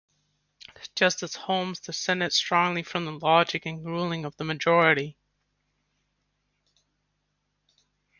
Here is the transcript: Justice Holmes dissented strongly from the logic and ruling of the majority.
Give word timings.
Justice 0.95 1.35
Holmes 1.35 1.79
dissented 1.79 2.33
strongly 2.33 2.81
from 2.81 3.05
the 3.05 3.11
logic 3.11 3.67
and 3.67 3.85
ruling 3.85 4.25
of 4.25 4.35
the 4.35 4.43
majority. 4.43 5.15